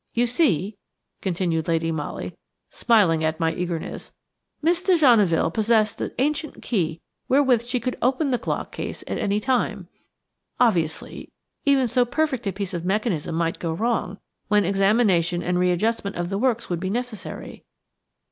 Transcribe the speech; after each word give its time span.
You 0.15 0.25
see," 0.25 0.79
continued 1.21 1.67
Lady 1.67 1.91
Molly, 1.91 2.35
smiling 2.71 3.23
at 3.23 3.39
my 3.39 3.53
eagerness, 3.53 4.11
"Miss 4.59 4.81
de 4.81 4.97
Genneville 4.97 5.51
possessed 5.53 5.99
the 5.99 6.11
ancient 6.19 6.63
key 6.63 6.99
wherewith 7.29 7.67
she 7.67 7.79
could 7.79 7.99
open 8.01 8.31
the 8.31 8.39
clock 8.39 8.71
case 8.71 9.03
at 9.05 9.19
any 9.19 9.39
time. 9.39 9.89
Obviously, 10.59 11.31
even 11.65 11.87
so 11.87 12.03
perfect 12.03 12.47
a 12.47 12.51
piece 12.51 12.73
of 12.73 12.83
mechanism 12.83 13.35
might 13.35 13.59
go 13.59 13.71
wrong, 13.73 14.17
when 14.47 14.65
examination 14.65 15.43
and 15.43 15.59
re 15.59 15.69
adjustment 15.69 16.15
of 16.15 16.29
the 16.29 16.39
works 16.39 16.67
would 16.67 16.79
be 16.79 16.89
necessary. 16.89 17.63